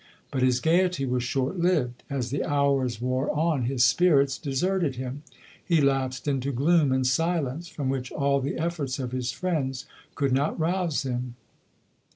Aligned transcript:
But 0.31 0.41
his 0.41 0.59
gaiety 0.59 1.05
was 1.05 1.21
short 1.23 1.59
lived. 1.59 2.01
As 2.09 2.31
the 2.31 2.43
hours 2.43 2.99
wore 2.99 3.29
on 3.29 3.65
his 3.65 3.83
spirits 3.83 4.39
deserted 4.39 4.95
him; 4.95 5.21
he 5.63 5.79
lapsed 5.79 6.27
into 6.27 6.51
gloom 6.51 6.91
and 6.91 7.05
silence, 7.05 7.67
from 7.67 7.87
which 7.87 8.11
all 8.11 8.41
the 8.41 8.57
efforts 8.57 8.97
of 8.97 9.11
his 9.11 9.31
friends 9.31 9.85
could 10.15 10.31
not 10.33 10.59
rouse 10.59 11.03
him. 11.03 11.35